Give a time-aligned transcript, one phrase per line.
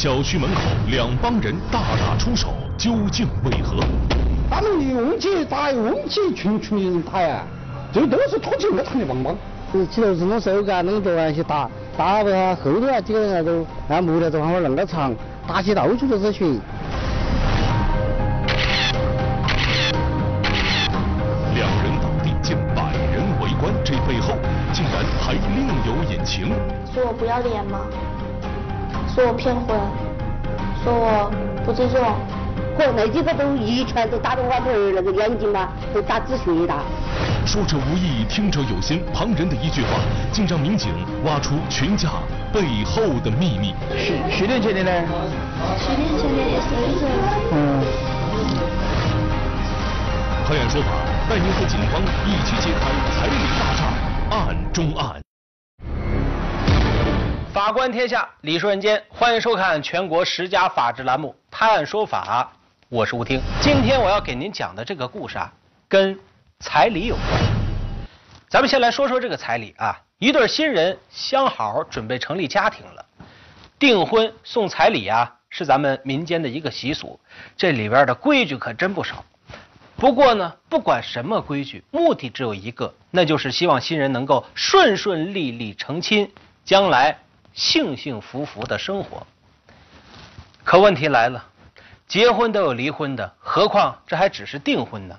[0.00, 3.80] 小区门口两帮人大打出手，究竟为何？
[4.48, 7.42] 他们拥挤打，拥挤群群的人打呀，
[7.92, 9.34] 这都是拖起我场的帮帮。
[9.90, 15.12] 起头是弄手杆，弄着玩去打，打不他后头啊几个人都按木头子方法弄个长，
[15.48, 16.44] 打起到处都是血。
[21.56, 24.34] 两人倒地，近百人围观，这背后
[24.72, 26.50] 竟然还另有隐情。
[26.94, 27.80] 说我不要脸吗？
[29.18, 29.76] 说我骗婚？
[30.84, 31.28] 说我
[31.66, 31.98] 不尊重？
[32.78, 36.74] 嚯，那几个都一拳都打到我的那个眼睛嘛，都打止血的。
[37.44, 39.98] 说者无意，听者有心，旁人的一句话，
[40.30, 40.92] 竟让民警
[41.24, 42.10] 挖出群架
[42.52, 43.74] 背后的秘密。
[43.90, 44.90] 十十年前的呢？
[45.76, 46.68] 十年前的也是
[47.50, 47.82] 嗯。
[50.46, 50.92] 拍案说法，
[51.28, 52.86] 带您和警方一起揭开
[53.18, 55.20] 彩礼大战案中案。
[57.52, 62.52] 法官天下，理说人间，欢迎收看全国十佳法制栏目《探案说法》，
[62.90, 63.40] 我是吴听。
[63.62, 65.50] 今天我要给您讲的这个故事啊，
[65.88, 66.18] 跟
[66.60, 67.26] 彩礼有关。
[68.50, 73.06] 咱们先来说说这个彩礼啊，一对新人相好，准备成立家庭了，
[73.78, 77.18] 订婚送彩礼啊，是咱们民间的一个习俗，
[77.56, 79.24] 这里边的规矩可真不少。
[79.96, 86.30] 不过呢，不管什么规矩，目的只有一个，那就是希望新人能够顺顺利利成亲，
[86.62, 87.18] 将来。
[87.58, 89.26] 幸幸福福的生活，
[90.62, 91.44] 可问题来了，
[92.06, 95.18] 结婚都有离婚的，何况这还只是订婚呢？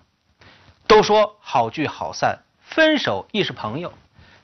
[0.87, 3.91] 都说好聚好散，分手亦是朋友，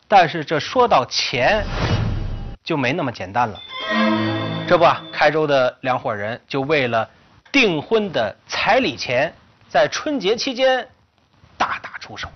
[0.10, 1.66] 但是这说到钱，
[2.66, 3.58] 就没那么简单了。
[4.68, 7.10] 这不，啊，开州的两伙人就为了
[7.50, 9.34] 订婚的彩礼钱，
[9.70, 10.86] 在春节期间
[11.58, 12.28] 大打出手。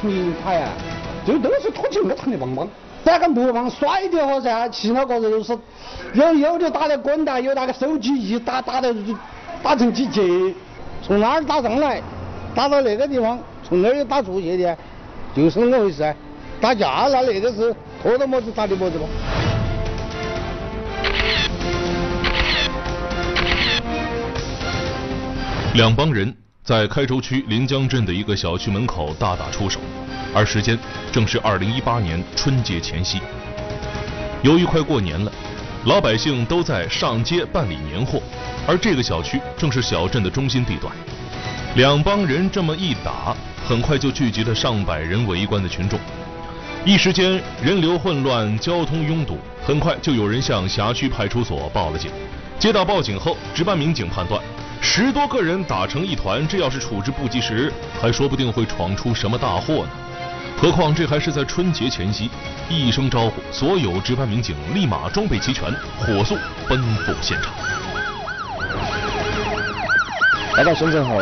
[0.00, 0.68] 挤群群人打呀，
[1.26, 2.66] 这都是拖起我场的帮帮。
[3.04, 4.68] 咋个木棒甩的好噻？
[4.68, 5.58] 其他个人都是
[6.14, 8.94] 有有的打的滚蛋，有那个手机一打打的
[9.62, 10.22] 打成几节，
[11.02, 12.00] 从哪儿打上来，
[12.54, 14.76] 打到那个地方，从那儿又打出去的，
[15.34, 16.14] 就是那么回事。
[16.60, 19.04] 打架那那个是拖到么子打的么子吗？
[25.74, 26.34] 两帮人。
[26.70, 29.80] 在开州区临江镇的一个小区门口大打出手，
[30.32, 30.78] 而时间
[31.10, 33.20] 正是二零一八年春节前夕。
[34.44, 35.32] 由于快过年了，
[35.86, 38.22] 老百姓都在上街办理年货，
[38.68, 40.94] 而这个小区正是小镇的中心地段。
[41.74, 43.34] 两帮人这么一打，
[43.66, 45.98] 很快就聚集了上百人围观的群众，
[46.84, 52.12] 一时间人流混乱，交通拥堵，很快就有人向辖区派出所报了警。
[52.60, 54.40] 接到报警后，值班民警判断。
[54.82, 59.90] 十多个人打成一团，这要是处置不及时，还说不定会闯出什么大祸呢。
[60.56, 62.30] 何况这还是在春节前夕，
[62.68, 66.36] 一声招呼，所有值班民警立马装备齐全，火速
[66.68, 67.52] 奔赴现场。
[70.56, 71.16] 来到县城后，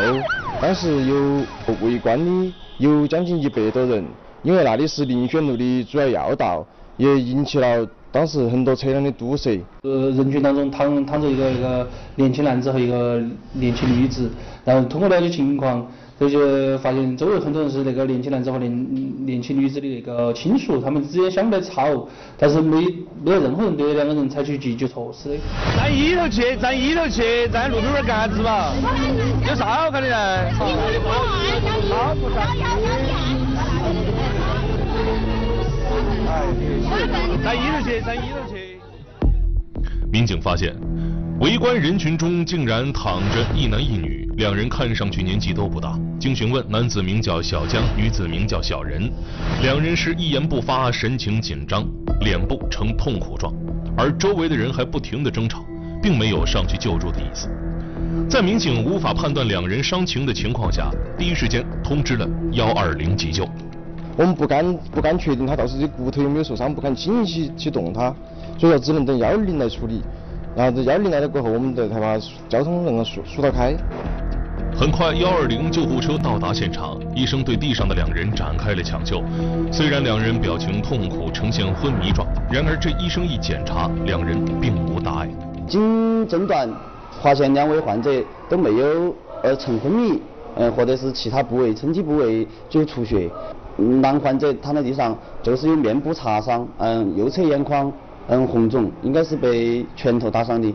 [0.60, 1.44] 当时有
[1.80, 4.04] 围观的有将近一百多人，
[4.42, 7.86] 因为那里是林轩路的主要要道，也引起了。
[8.19, 14.29] 当时很多车辆的堵塞，呃，人群当中躺躺着一个一个年轻男子和一个年轻女子，
[14.65, 15.87] 然后通过了解情况，
[16.19, 22.85] 这就发现周围很多人是那个年轻男子和年年轻女子的那个亲属，他们之间相对吵，但是没
[23.23, 25.38] 没有任何人对两个人采取积极措施。
[25.76, 28.75] 站一头去，站一头去，站路边儿干啥子嘛？
[29.49, 30.50] 有啥好看的呢？
[30.59, 30.67] 好，
[32.17, 33.38] 不看。
[37.42, 38.78] 咱一路去，咱一路去。
[40.12, 40.76] 民警发现，
[41.40, 45.98] 围观人群中竟然躺着一男一女，两人看上去年纪都不大。
[46.20, 49.10] 经询问，男子名叫小江，女子名叫小任，
[49.62, 51.88] 两人是一言不发，神情紧张，
[52.20, 53.50] 脸部呈痛苦状，
[53.96, 55.64] 而周围的人还不停的争吵，
[56.02, 57.48] 并没有上去救助的意思。
[58.28, 63.48] 在民警无法判断两人伤情的情况下，第一时间通知了幺二零急救。
[64.19, 68.12] 我们不敢不敢确定他到时的骨头有没有受伤，不敢轻易去去动他，
[68.59, 70.03] 所以说只能等幺二零来处理。
[70.56, 72.19] 然后这幺二零来了过后，我们再才把
[72.49, 73.76] 交通那个疏疏导开。
[74.75, 79.23] 很快，幺二零救护车到达现场，医生对地上的两人展开了抢救。
[79.70, 85.29] 虽然两人表情痛苦，呈现昏迷状，然而这医生一检查，两人并无大碍。
[85.69, 86.69] 经诊断，
[87.23, 88.11] 发现两位患者
[88.49, 89.14] 都没有
[89.44, 90.21] 呃呈昏迷，
[90.56, 93.31] 呃或者是其他部位身体部位有出血。
[93.78, 97.90] 男患者躺在地上，就是有面部擦伤，嗯，右侧眼眶
[98.26, 100.75] 嗯红肿，应该是被拳头打伤的。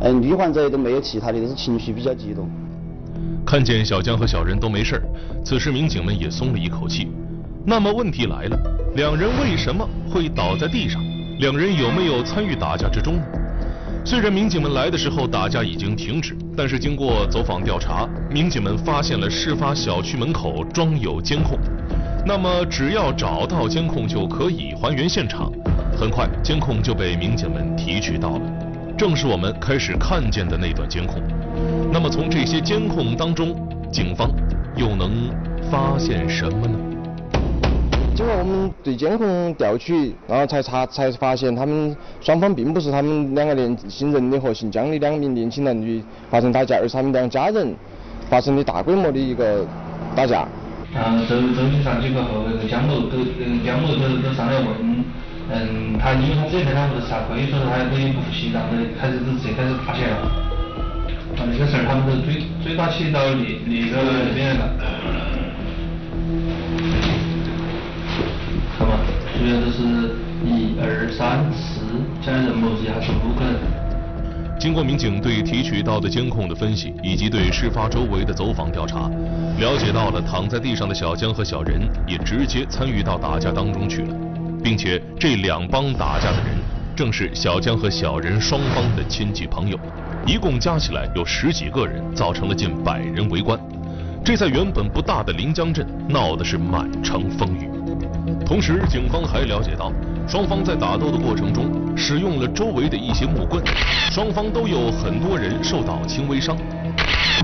[0.00, 2.48] 嗯，女患者都没有其他的，都是情绪比较激动。
[3.46, 5.02] 看见小江和小人都没事儿
[5.44, 7.08] 此时民警们也松了一口气。
[7.64, 8.58] 那么问题来了，
[8.96, 11.00] 两人为什么会倒在地上？
[11.38, 13.22] 两人有没有参与打架之中呢？
[14.04, 21.58] 虽然民警们来的时候打架已经停止，但是经过走访调查，民警们发现了事发小区门口装有监控。
[22.24, 25.50] 那么只要找到监控就可以还原现场。
[25.98, 28.40] 很快，监控就被民警们提取到了，
[28.96, 31.20] 正是我们开始看见的那段监控。
[31.92, 33.54] 那么从这些监控当中，
[33.90, 34.30] 警方
[34.76, 35.30] 又能
[35.70, 36.78] 发现什么呢？
[38.14, 47.74] 经过我们对监控调取，然后才查才发现，他们双方并不是他们两个年轻人的和姓江的两名年轻男女发生打架，而是他们两家人
[48.28, 49.66] 发生的大规模的一个
[50.14, 50.46] 打架。
[50.92, 53.18] 啊，周周警上去过后，那个江某都
[53.64, 54.66] 江某都都上来问，
[55.48, 58.68] 嗯，他因为他这边他不是吃亏，所以说他等于不服气，然后
[59.00, 60.26] 开始直接开始打起来了。
[61.38, 64.66] 啊，那个事儿他们都追追打起到那那个那边来了。
[68.76, 68.98] 看嘛，
[69.38, 71.80] 主要就是一二三四，
[72.20, 73.79] 加人模子还是五个人。
[74.60, 79.10] 经过民警对提取到的监控的分析，以及对事发周围的走访调查，
[79.58, 84.14] 了解到了躺在地上的小江和小任也直接参与到打架当中去了，
[84.62, 86.58] 并且这两帮打架的人
[86.94, 89.80] 正是小江和小任双方的亲戚朋友，
[90.26, 93.58] 一共加起来有十几个人，造成了近百人围观。
[94.22, 97.66] 这在原本不大的临江镇闹的是满城风雨。
[98.44, 99.90] 同时，警方还了解到，
[100.30, 103.60] 双方在打斗的过程中使用了周围的一些木棍，
[104.12, 106.56] 双方都有很多人受到轻微伤。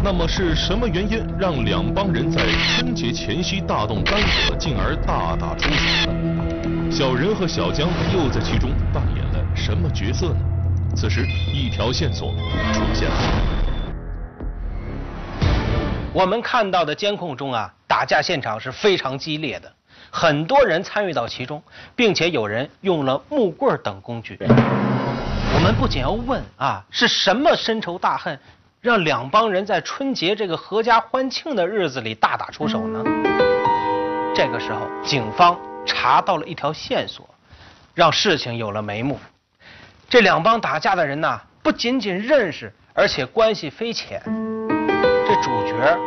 [0.04, 2.46] 那么是什么原因让两帮人在
[2.78, 6.88] 春节前夕大动干戈，进而大打出手呢？
[6.88, 10.36] 小任和小江又在其中扮演了什么角色呢？
[10.94, 12.32] 此时，一条线索
[12.72, 13.16] 出现了。
[16.12, 19.72] 我们看到的监控中啊，打架现场是非常激烈的，
[20.18, 21.62] 很多人参与到其中，
[21.94, 24.38] 并且有人用了木棍等工具。
[24.40, 28.40] 我们不仅要问啊，是什么深仇大恨，
[28.80, 33.04] 让两帮人在春节这个阖家欢庆的日子里大打出手呢？
[34.34, 35.54] 这个时候，警方
[35.84, 37.28] 查到了一条线索，
[37.92, 39.20] 让事情有了眉目。
[40.08, 44.22] 这两帮打架的人呐，不仅仅认识，而且关系匪浅。
[45.26, 45.98] 这主角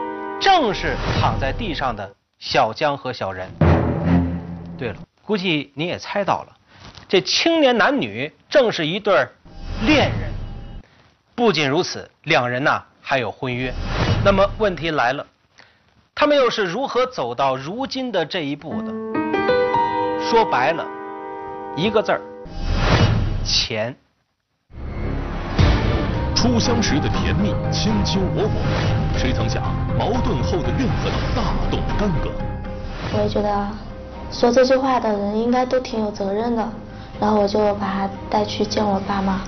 [0.42, 3.48] 正是躺在地上的小江和小任。
[4.80, 4.96] 对了，
[5.26, 6.58] 估计你也猜到了，
[7.10, 9.28] 这青年男女正是一对
[9.86, 10.32] 恋人。
[11.36, 13.74] 不仅如此，两人呐还有婚约。
[14.24, 15.26] 那么问题来了，
[16.16, 18.94] 他们又是如何走到如今的这一步的？
[20.22, 20.86] 说白了，
[21.76, 22.22] 一个字儿：
[23.44, 23.94] 钱。
[26.36, 29.62] 初相识的甜蜜，卿卿我我，谁曾想
[29.98, 32.32] 矛盾后的怨恨大动干戈。
[33.12, 33.68] 我也觉得
[34.32, 36.68] 说这句话的人应该都挺有责任的，
[37.20, 39.42] 然后我就把他带去见我爸妈。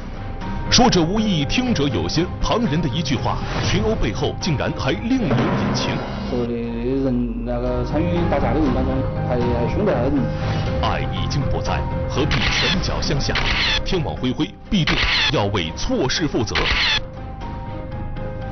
[0.69, 5.91] 说者无意，听者有心，旁人的一句话，群殴背后竟然还另有隐情。
[6.29, 8.93] 说的人那个参与打架的人当中，
[9.27, 10.13] 还还凶得很。
[10.81, 13.35] 爱已经不在，何必拳脚相向？
[13.85, 14.95] 天网恢恢，必定
[15.33, 16.55] 要为错事负责。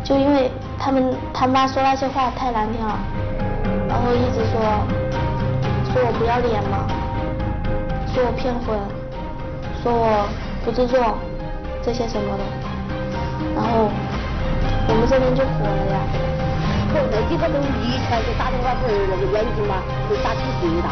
[0.04, 3.00] 就因为他们他妈说那些话太难听了，
[3.88, 4.60] 然后一直说
[5.91, 6.86] 说我不要脸吗，
[8.13, 8.77] 说我骗婚，
[9.81, 10.29] 说我
[10.63, 11.17] 不自重，
[11.81, 12.43] 这些什么的，
[13.55, 13.89] 然后
[14.88, 15.98] 我们这边就火了呀。
[16.93, 20.89] 可那几个都一前就打电话给那个眼睛嘛，就打起最大。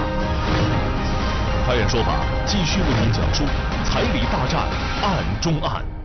[1.68, 2.14] 开案说法
[2.46, 3.44] 继续为您讲述
[3.84, 4.62] 彩礼大战
[5.04, 5.97] 案中案。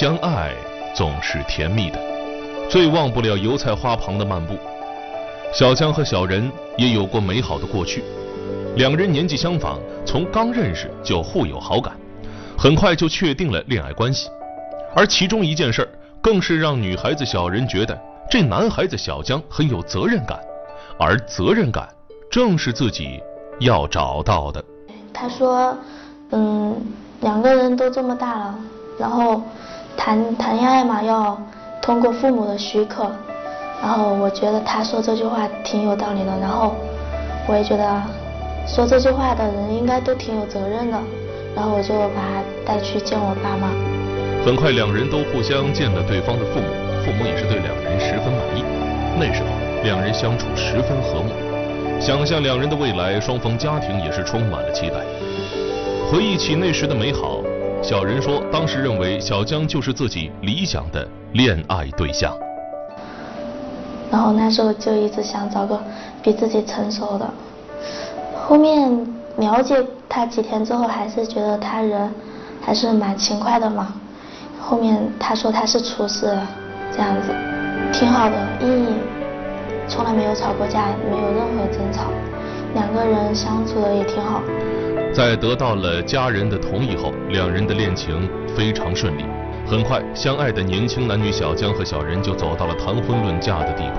[0.00, 0.54] 相爱
[0.94, 1.98] 总是甜蜜的，
[2.70, 4.56] 最忘不了油菜花旁的漫步。
[5.52, 8.02] 小江和小人也有过美好的过去。
[8.76, 11.92] 两人年纪相仿，从刚认识就互有好感，
[12.56, 14.30] 很快就确定了恋爱关系。
[14.96, 15.88] 而其中一件事儿，
[16.22, 20.40] 更是让女孩子小人觉得这男孩子小江很有责任感，
[20.98, 21.86] 而责任感
[22.30, 23.20] 正是自己
[23.58, 24.64] 要找到的。
[25.12, 25.76] 他说
[26.32, 26.74] ：“嗯，
[27.20, 28.58] 两个人都这么大了，
[28.98, 29.42] 然后
[29.96, 31.40] 谈谈恋爱嘛，要
[31.82, 33.10] 通过父母的许可，
[33.82, 36.74] 然后我觉得他说这句话挺有道理的，然后
[37.48, 38.02] 我也觉得
[38.66, 40.98] 说这句话的人应该都挺有责任的，
[41.54, 43.68] 然后我就把他带去见我爸妈。
[44.44, 46.66] 很快，两人都互相见了对方的父母，
[47.04, 48.64] 父母也是对两人十分满意。
[49.18, 49.48] 那时候，
[49.84, 51.30] 两人相处十分和睦，
[52.00, 54.96] 想象两人的未来，双方家庭也是充满了期待。
[56.10, 57.39] 回忆起那时的美好，
[57.82, 62.36] 小人说，当时认为小江就是自己理想的恋爱对象。
[64.10, 65.80] 然后那时候就一直想找个
[66.22, 67.28] 比自己成熟的。
[68.46, 69.06] 后面
[69.38, 72.12] 了解他几天之后，还是觉得他人
[72.60, 73.94] 还是蛮勤快的嘛。
[74.60, 76.36] 后面他说他是厨师，
[76.92, 77.32] 这样子
[77.92, 78.88] 挺好的，意义
[79.88, 82.10] 从来没有吵过架，没有任何争吵，
[82.74, 84.42] 两个人相处的也挺好。
[85.12, 89.24] 在得到了家人的同意后，两人的恋情非常顺利。
[89.66, 93.98] 很快，相爱的年轻男女小江和小人就走到了谈婚论嫁的地步。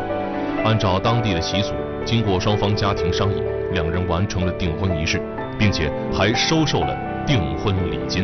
[0.64, 1.74] 按照当地的习俗，
[2.06, 5.22] 经过双方家庭商议，两人完成了订婚仪式，
[5.60, 8.24] 并且还收受了订婚礼金。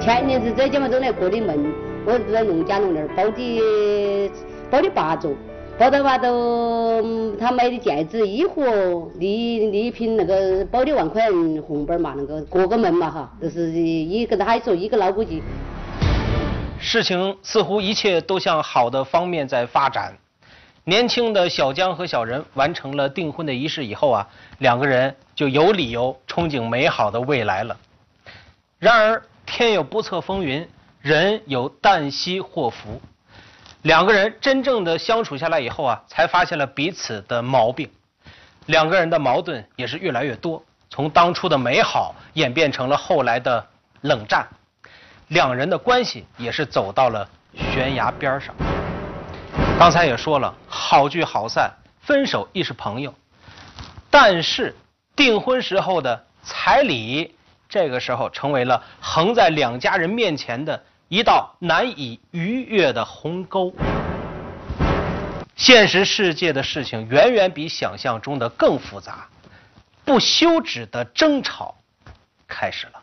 [0.00, 1.72] 前年子这姐们都来过的门，
[2.04, 4.30] 我在农家弄那包的
[4.68, 5.32] 包的八桌，
[5.80, 15.42] 包的话都他买的戒指、衣服、礼礼品那个包的万块钱红包嘛，那个过个门嘛哈，都是一个他说一个老估计。
[16.78, 20.14] 事情似乎一切都向好的方面在发展。
[20.84, 27.74] 年轻的小江和小人完成了订婚的仪式以后啊，两个人就有理由憧憬美好的未来了。
[28.78, 30.68] 然而天有不测风云，
[31.00, 33.00] 人有旦夕祸福。
[33.82, 37.90] 两个人真正的相处下来以后啊，才发现了彼此的毛病。
[38.66, 43.66] 两个人的矛盾也是越来越多，从当初的美好演变成了后来的
[44.02, 44.46] 冷战。
[45.28, 48.54] 两人的关系也是走到了悬崖边上。
[49.78, 51.70] 刚才也说了，好聚好散，
[52.02, 53.14] 分手亦是朋友。
[54.10, 54.76] 但是
[55.16, 57.34] 订婚时候的彩礼，
[57.68, 60.82] 这个时候成为了横在两家人面前的
[61.12, 63.72] 一道难以逾越的鸿沟。
[65.56, 69.26] 现实世界的事情远远比想象中的更复杂，
[70.04, 71.74] 不休止的争吵
[72.46, 73.02] 开始了。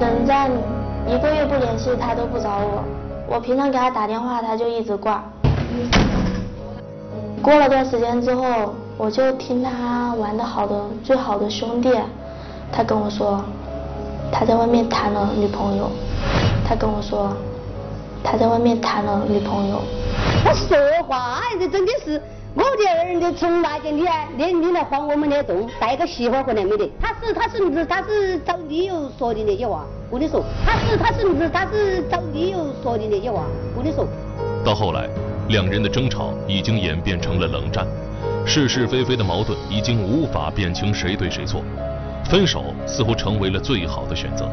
[0.00, 0.50] 冷战
[1.06, 2.84] 一个月不联系，他都不找我。
[3.28, 5.22] 我平常给他打电话，他就一直挂。
[7.42, 11.90] 过了段时间之后，我就听他玩的好的最好的兄弟，
[12.72, 13.42] 他跟我说
[14.32, 15.90] 他在外面谈了女朋友。
[16.68, 17.32] 他跟我说
[18.22, 19.80] 他在外面谈了女朋友。
[20.44, 20.76] 他说
[21.06, 22.20] 话，这真的是。
[22.54, 24.04] 我的儿子从来就你
[24.36, 26.90] 你你来晃我们的洞，带个媳妇回来没得？
[27.00, 33.44] 他是他是他是找理由说的那些话，我跟你说，他是他是他是找理由说的那些话，
[33.76, 34.04] 我跟你说。
[34.64, 35.08] 到后来，
[35.48, 37.86] 两人的争吵已经演变成了冷战，
[38.44, 41.62] 是是非非的矛盾已经无法辨清谁对谁错，
[42.24, 44.48] 分手似乎成为了最好的选择。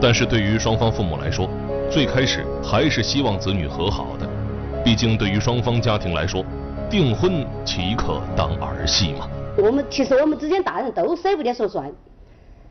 [0.00, 1.50] 但是对于双方父母来说，
[1.90, 4.28] 最开始还是希望子女和好的，
[4.84, 6.44] 毕竟对于双方家庭来说。
[6.88, 9.28] 订婚岂可当儿戏嘛？
[9.56, 11.88] 我们其实我们之间大人都舍不得说算，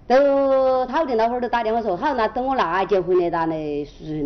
[0.10, 3.56] 都他屋里那会儿都打电话说，好那等我娜结婚来拿来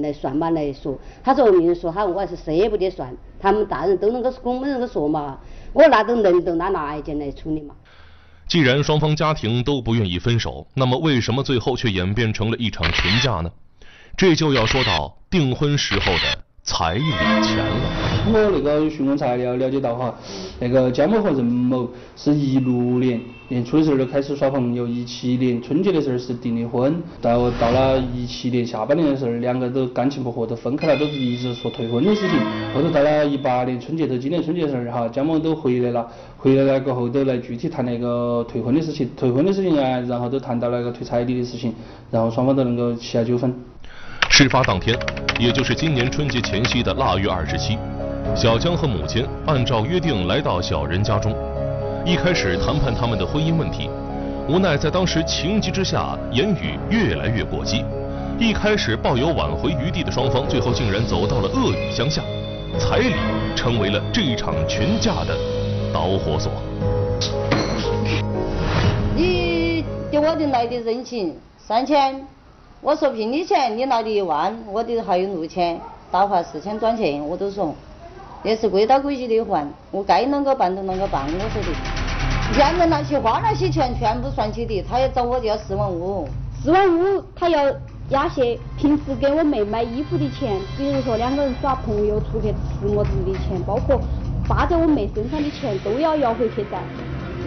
[0.01, 0.97] 来算嘛来说。
[1.21, 5.37] 他说明说，好我还是舍不得算，他们大人都能够跟我们那个说嘛，
[5.73, 7.75] 我那都能都拿那娜姐来处理嘛。
[8.47, 13.51] 既然双方家庭都不愿意分手，那么为什么最后却演变成了一场群架呢？
[14.15, 16.42] 这就要说到订婚时候的。
[16.63, 18.23] 彩礼钱了。
[18.25, 20.15] 我那个询问材料了解到哈，
[20.59, 32.39] 那个江某和任某是一六年年初的时候就开始耍朋友，一七年春节的时候是订的婚，到到了一七年下半年的时候，两个都感情不和，都分开了，都是一直说退婚的事情。
[32.73, 41.73] 后头到了一八年春节头，今年春节的时候哈，江某都回来了，回来了过后都来具体谈那个退婚的事情，退婚的事情啊，然后都谈到了那个退彩礼的事情，
[42.09, 43.53] 然后双方都能够起下纠纷。
[44.35, 44.97] 事发当天，
[45.39, 47.77] 也就是今年春节前夕的腊月二十七，
[48.35, 51.31] 小江和母亲按照约定来到小人家中。
[52.03, 53.91] 一开始谈判他们的婚姻问题，
[54.49, 57.85] 无奈在当时情急之下，言语越来越过激。
[58.39, 62.25] 一开始抱有挽回余地的双方，最后竟然走到了恶语相向，
[62.79, 63.13] 彩礼
[63.55, 65.37] 成为了这一场群架的
[65.93, 66.51] 导火索。
[69.15, 72.19] 你给我的来的人情三千。
[72.85, 75.79] 我说聘礼钱，你拿的一万，我的还有六千，
[76.11, 77.73] 打发四千转钱，我都说，
[78.43, 81.69] 也是规刀规矩的还，我该啷个办就啷个办，我说的。
[82.53, 86.27] 现在那些花那些钱全部算起的，他要找我就要四万五。
[86.61, 87.73] 四万五，他要
[88.09, 93.97] 压些平时给我妹买衣服的钱，比如说两个人耍朋友出去吃么子的钱，包括
[94.45, 96.81] 花在我妹身上的钱都要要回去噻。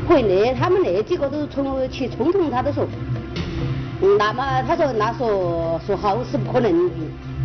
[0.09, 3.16] 可那他们那几个都从去冲动，他都说，嗯
[4.19, 6.95] 那么他说那说说好是不可能的，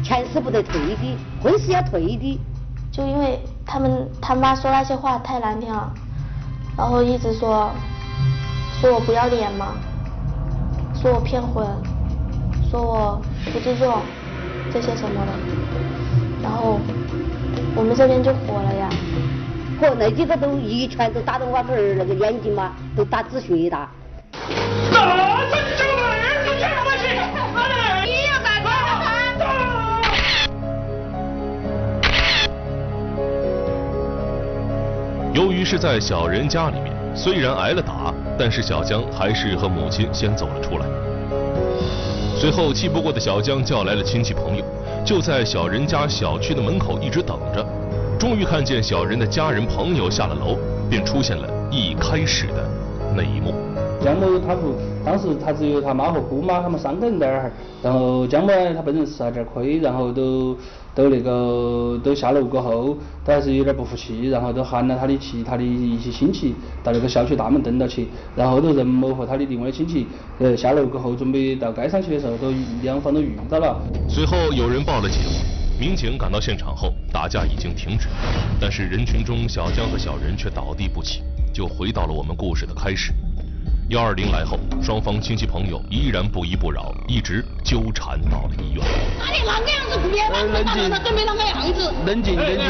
[0.03, 2.39] 钱是不得退的，婚是要退的。
[2.91, 5.89] 就因为他们他妈说那些话太难听了，
[6.77, 7.71] 然后一直说
[8.81, 9.75] 说我不要脸嘛，
[10.93, 11.65] 说我骗婚，
[12.69, 13.21] 说我
[13.53, 14.01] 不自重，
[14.73, 15.31] 这些什么的，
[16.43, 16.79] 然后
[17.75, 18.89] 我们这边就火了呀。
[19.79, 23.87] 火，那几个都一拳都打到我这儿那个眼睛嘛，都打止血的。
[35.33, 40.85] 由于是在小人家里面，虽然挨了打，但是小江还是和母亲先走了出来。
[42.37, 44.63] 随后气不过的小江叫来了亲戚朋友，
[45.05, 47.65] 就在小人家小区的门口一直等着。
[48.19, 50.57] 终于看见小人的家人朋友下了楼，
[50.89, 52.69] 便出现了一开始的
[53.15, 53.70] 那一幕。
[54.03, 54.73] 江某他不，
[55.05, 57.51] 当时他只有他妈和姑妈他们三个人在那儿，
[57.83, 60.57] 然后江某呢他本人吃了点亏，然后都
[60.95, 70.07] 都那个都下楼过后，都还是有点不服气，然后都喊了他的其他的一些亲戚到那个小区大门等到去，然后都任某和他的另外亲戚
[70.39, 73.79] 呃下楼过后准备到街上去的时候，都两方都遇到了。
[74.09, 75.21] 随后有人报了警，
[75.79, 78.07] 民警赶到现场后，打架已经停止，
[78.59, 81.21] 但是人群中小江和小人却倒地不起，
[81.53, 83.13] 就回到了我们故事的开始。
[83.89, 88.85] 幺二零来后，双方亲戚朋友依然不依不饶，一直纠缠到了医院。
[89.19, 91.93] 哪里啷个样子不别往冷静，准备啷个样子？
[92.05, 92.65] 冷静冷静。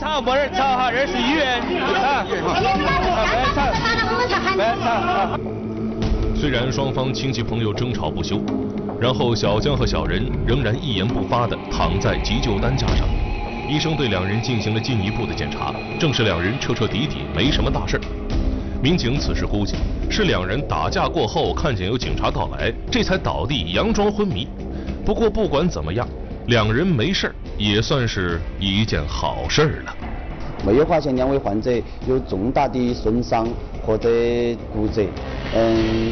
[0.00, 1.60] 吵没 人吵哈，这是医院
[1.94, 2.26] 啊。
[4.56, 5.38] 别吵。
[6.34, 8.42] 虽然双方亲戚朋友争吵不休，
[9.00, 13.06] 然后小江和小人仍然一言不发地躺在急救担架上。
[13.68, 18.00] 医生对两人进行了进一步的检查，证实两人彻彻底底没什么大事儿。
[18.82, 19.76] 民警此时估计
[20.10, 24.48] 是两人打架过后，看见有警察到来，这才倒地佯装昏迷。
[25.04, 26.08] 不过不管怎么样，
[26.46, 29.94] 两人没事儿也算是一件好事儿了。
[30.64, 31.70] 没有发现两位患者
[32.08, 33.46] 有重大的损伤
[33.84, 34.08] 或者
[34.72, 35.06] 骨折，
[35.54, 36.10] 嗯，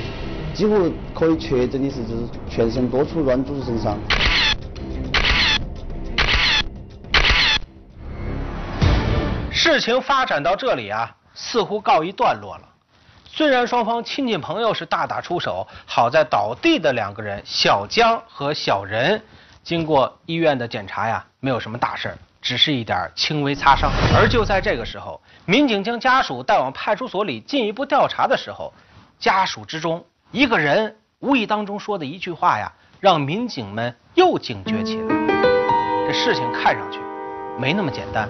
[0.53, 3.99] 几乎可以确诊的是就是全身多处软组织损伤。
[9.51, 12.69] 事情发展到这里啊，似乎告一段落了。
[13.25, 19.23] 虽然双方亲戚朋友是大打出手，好在倒地的两个人小江和小人，
[19.63, 23.89] 经过医院的检查呀，没有什么大事儿，只是一点轻微擦伤。
[24.17, 28.73] 而就在这个时候，民警将家属带往派出所里进一步调查的时候，
[29.21, 35.15] 家属之中一个人无意当中说的一句话呀，让民警们又警觉起来。
[36.09, 36.99] 这事情看上去
[37.57, 38.29] 没那么简单。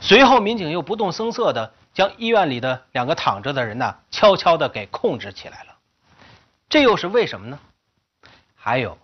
[0.00, 5.74] 随后，民警又不动声色地将医院里的两个躺着的人呢，悄悄地给控制起来了。
[6.70, 7.58] 这又是为什么呢？
[8.54, 8.96] 还有，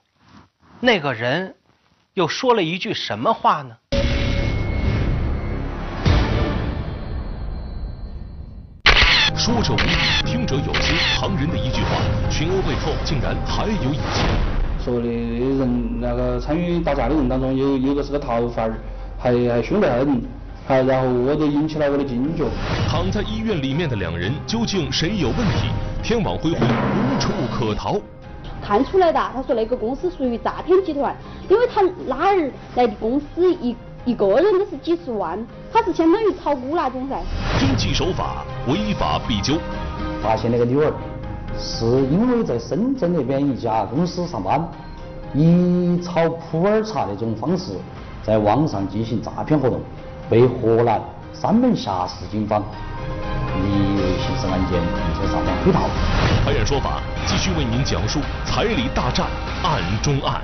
[0.81, 1.55] 那个人
[2.15, 3.77] 又说了一句什么话呢？
[9.37, 10.97] 说者无意，听者有心。
[11.21, 11.91] 旁人的一句话，
[12.31, 14.25] 群殴背后竟然还有隐情。
[14.83, 18.73] 说的人那个参与打架的人当中，有有个是个逃犯，
[19.19, 20.38] 还还凶得很。
[20.69, 22.45] 还然后我就引起了我的警觉。
[22.87, 25.71] 躺在医院里面的两人究竟谁有问题？
[26.03, 27.99] 天网恢恢，无处可逃。
[28.61, 31.17] 看出来的，他说那个公司属于诈骗集团，
[31.49, 37.17] 因为他哪儿来的公司一一个人都是几十万，他是相当于炒股那种噻。
[37.59, 39.55] 遵纪守法，违法必究。
[40.23, 40.93] 发现那个女儿
[41.59, 44.69] 是因为在深圳那边一家公司上班，
[45.33, 47.73] 以炒普洱茶那种方式
[48.23, 49.81] 在网上进行诈骗活动。
[50.31, 51.01] 被河南
[51.33, 52.63] 三门峡市警方
[53.57, 55.89] 以刑事案件，并且上网追逃。
[56.45, 59.27] 拍案说法继续为您讲述彩礼大战
[59.63, 60.43] 案中案。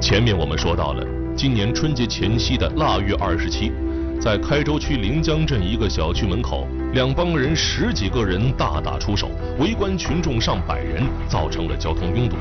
[0.00, 1.04] 前面我们说到了，
[1.36, 3.72] 今年春节前夕的腊月二十七，
[4.20, 12.36] 在开州区临江镇一个小区门口，两帮人十几个人大打出手，围观群众上百人，造成了交通拥堵。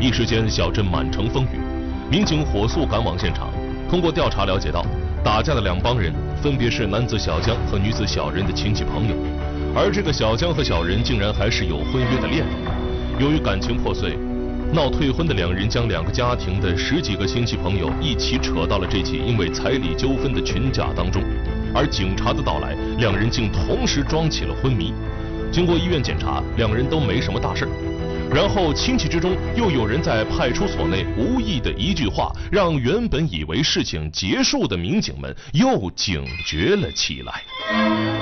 [0.00, 1.65] 一时间，小镇满城风雨。
[2.08, 3.50] 民警火速赶往现场，
[3.90, 4.86] 通过调查了解到，
[5.24, 9.14] 打架的两帮人分别是男子小江和女子小人的亲戚朋友，
[9.74, 12.54] 而这个小江和小人竟然还是有婚约的恋人。
[13.18, 14.16] 由于感情破碎，
[14.72, 21.20] 闹退婚的两人将两个家庭的十几个亲戚朋友一起扯到了这起因为彩礼纠纷的群架当中，
[21.74, 24.94] 而警察的到来，两人竟同时装起了昏迷。
[25.50, 27.66] 经过医院检查，两人都没什么大事。
[28.34, 37.32] 然后亲戚之中又有人在派出所内无意的一句话，让原本以为事情结束的民警们又警觉了起来。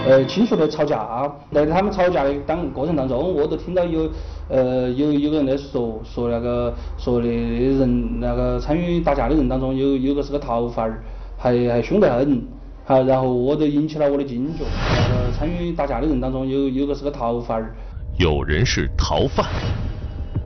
[0.07, 4.09] 呃，亲属在吵架，在他们吵架的当过程当中，我都听到有
[4.49, 11.03] 呃有有个人在说说那个说的人那个参与打架的人当中有有个是个逃犯儿，
[11.37, 12.43] 还还凶得很，
[12.85, 14.65] 好，然后我都引起了我的警觉。
[15.09, 17.75] 那个参与打架的人当中有有个是个逃犯儿，
[18.19, 19.45] 有人是逃犯。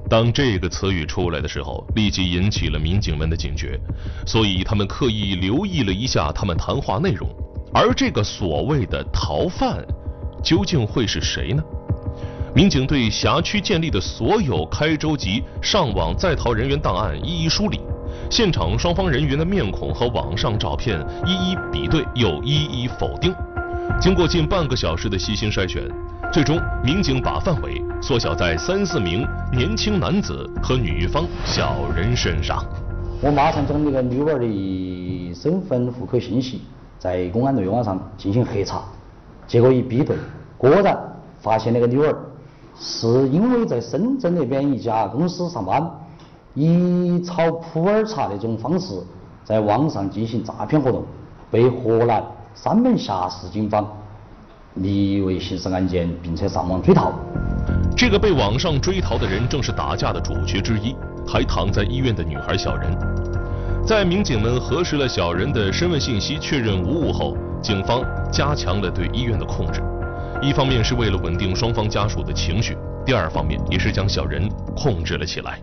[0.08, 3.78] 当这个词语出来的时候，立即引起了民警们的警觉，
[4.26, 7.28] 所以他们刻意留意了一下他们谈话内容。
[7.74, 9.84] 而这个所谓的逃犯，
[10.42, 11.62] 究竟会是谁呢？
[12.54, 17.78] 民警对辖区建立的所有开州籍上网在逃人员档案一一梳理，
[18.30, 23.34] 现场双方人员的面孔和网上照片一一比对，又一一否定。
[24.00, 25.82] 经过近半个小时的细心筛选，
[26.30, 32.62] 最终民警把范围缩小在三四名年轻男子和女方小人身上。
[33.22, 36.60] 我马上将那个女娃的身份、户口信息
[36.98, 38.82] 在公安内网上进行核查，
[39.46, 40.16] 结果一比对，
[40.58, 40.96] 果然
[41.40, 42.14] 发现那个女儿
[42.78, 45.90] 是因为在深圳那边一家公司上班，
[46.52, 49.02] 以炒普洱茶那种方式
[49.44, 51.02] 在网上进行诈骗活动，
[51.50, 52.22] 被河南。
[52.54, 53.86] 三门峡市警方
[54.82, 57.12] 立为刑事案件，并且上网追逃。
[57.96, 60.94] 这个被网上追逃的人正是打架的主角之一，
[61.26, 62.96] 还躺在医院的女孩小人。
[63.86, 69.82] 在民警们核实了小人的身份信息，确认无误后，警方加强了对医院的控制。
[70.40, 75.58] 一方面是为了稳定双方家属的情绪，第二方面也是将小人控制了起来。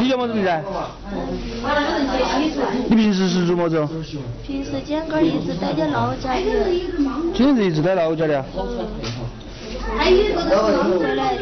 [0.00, 0.50] 你叫么子名字？
[2.88, 3.86] 你平时是做么子？
[4.44, 6.40] 平时今个一直待在老家的。
[7.32, 8.44] 今日一直待老家的。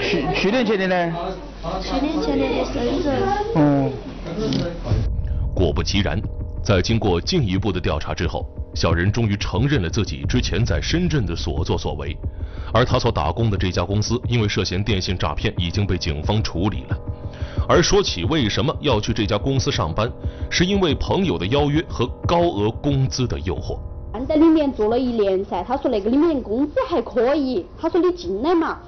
[0.03, 1.13] 去去年前的呢？
[1.81, 3.15] 去年前的在深圳。
[3.55, 3.91] 哦。
[5.55, 6.21] 果不其然，
[6.63, 12.15] 在经过进一步的调查之后，小人终于承认了自己之前在深圳的所作所为。
[12.75, 16.99] 而他所打工的这家公司，因为涉嫌电信诈骗，已经被警方处理了。
[17.67, 20.13] 而说起为什么要去这家公司上班，
[20.51, 23.79] 是因为朋友的邀约和高额工资的诱惑。
[24.29, 28.79] 在里面做了一年噻，他说那个里面工资还可以，他说你进来嘛，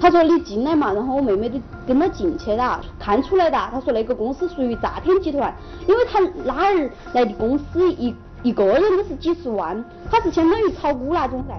[0.00, 5.54] 他说你进来嘛，然后我妹妹就跟他进去了，看出来的，他说那个公司属于诈骗集团，
[5.86, 11.54] 因为他哪儿来的公司一一个人都是几十万，他是相当于炒股那种噻。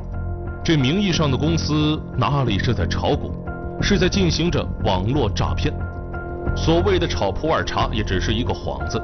[0.64, 3.32] 这名义上的公司哪里是在炒股，
[3.82, 5.74] 是在进行着网络诈骗。
[6.56, 9.02] 所谓的炒普洱茶也只是一个幌子。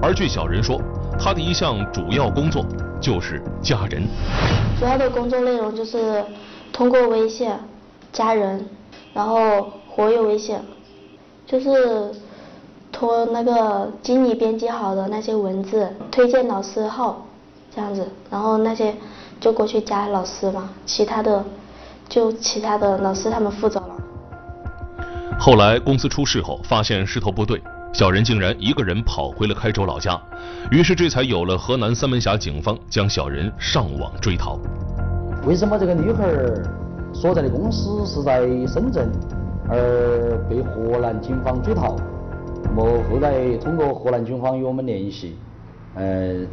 [0.00, 0.80] 而据小人说，
[1.18, 2.64] 他的一项主要工作
[3.00, 4.04] 就是加人。
[4.78, 6.24] 主要的工作内容就是
[6.72, 7.50] 通过微信
[8.12, 8.64] 加人，
[9.12, 10.56] 然后活跃微信，
[11.44, 12.12] 就是
[12.98, 17.24] 托那个经理编辑好的那些文字推荐老师号
[17.72, 18.92] 这样子，然后那些。
[19.40, 21.44] 就过去加老师嘛，其他的
[22.08, 23.96] 就其他的老师他们负责了。
[25.38, 30.20] 后来公司出事后，发现势头不对，小人竟然一个人跑回了开州老家，
[30.72, 34.58] 于是这才有了河南三门峡警方将小人上网追逃。
[35.46, 36.24] 为什么这个女孩
[37.14, 39.08] 所在的公司是在深圳，
[39.70, 41.94] 而被河南警方追逃？
[42.64, 45.36] 那么后来通过河南警方与我们联系，
[45.94, 46.46] 呃。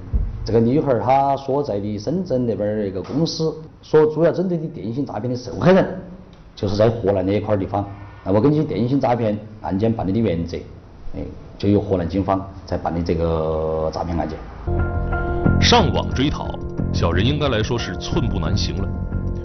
[0.45, 5.83] 这个女孩她所在的深圳那边那个公司，所主要针对的电信诈骗的受害人，
[6.55, 7.83] 就是在河南那一块地方。
[8.23, 10.55] 那么根据电信诈骗案件办理的原则，
[11.15, 11.21] 哎，
[11.57, 14.37] 就由河南警方在办理这个诈骗案件。
[15.59, 16.47] 上网追逃，
[16.93, 18.87] 小人应该来说是寸步难行了。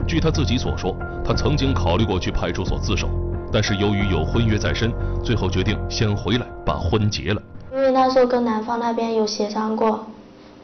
[0.06, 0.94] 据他自己所说，
[1.24, 3.08] 他曾经考虑过去派出所自首，
[3.52, 4.92] 但是由于有婚约在身，
[5.24, 7.42] 最后决定先回来把婚结了。
[7.72, 10.06] 因为那时候跟男方那边有协商过。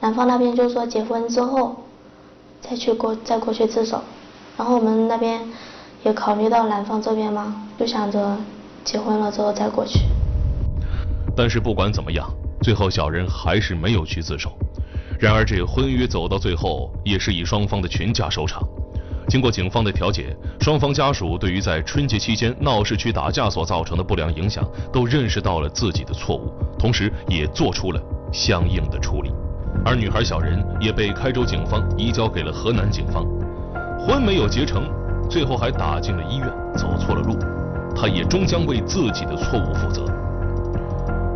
[0.00, 1.74] 男方那边就说结婚之后
[2.60, 4.00] 再去过再过去自首，
[4.56, 5.40] 然后我们那边
[6.04, 8.36] 也考虑到男方这边嘛，就想着
[8.84, 10.00] 结婚了之后再过去。
[11.36, 12.28] 但是不管怎么样，
[12.62, 14.52] 最后小人还是没有去自首。
[15.18, 18.62] 然而这婚约走到最后也是以双方的群架收场。
[19.28, 28.00] 经过警方的调解，双方家属对于在春节期间闹市区打架所造成的不良影响都认识到了自己的错误，同时也做出了
[28.32, 29.32] 相应的处理。
[29.84, 33.26] 而女孩小人也被开州警方移交给了河南警方，
[33.98, 34.88] 婚没有结成，
[35.28, 37.36] 最后还打进了医院，走错了路，
[37.94, 40.04] 他也终将为自己的错误负责。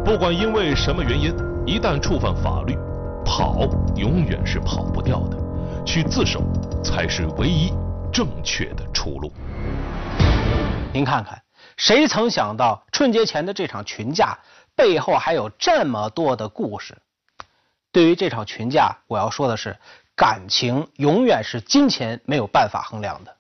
[0.05, 1.35] 不管因为什么原因，
[1.67, 2.79] 一旦触犯法律，
[3.25, 5.37] 跑永远是跑不掉的，
[5.85, 6.41] 去自首
[6.83, 7.73] 才是唯一
[8.13, 9.33] 正确的出路。
[10.93, 11.41] 您看看，
[11.77, 14.39] 谁曾想到春节前的这场群架
[14.75, 16.97] 背后还有这么多的故事？
[17.93, 19.77] 对于这场群架，我要说的是，
[20.17, 23.37] 感情永远是金钱没有办法衡量的。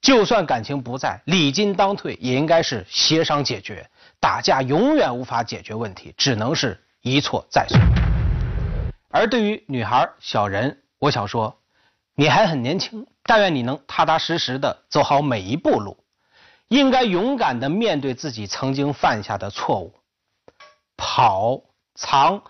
[0.00, 3.88] 就算感情不在，礼金当退也应该是协商解决。
[4.20, 7.78] 打架永远无法解决问题，只能是一错再错。
[9.10, 11.56] 而对于女孩小人，我想说，
[12.20, 16.02] 你还很年轻，但愿你能踏踏实实的走好每一步路，
[16.66, 19.94] 应该勇敢的面对自己曾经犯下的错误，
[20.96, 21.60] 跑、
[21.94, 22.42] 藏、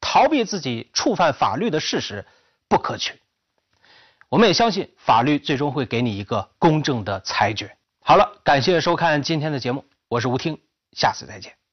[0.00, 2.24] 逃避自己触犯法律的事实
[2.68, 3.20] 不可取。
[4.28, 7.76] 我们也相信法律最终会给你一个公正的裁决。
[8.04, 10.56] 好了，感谢收看今天的节目，我是吴听，
[10.92, 11.65] 下次再见。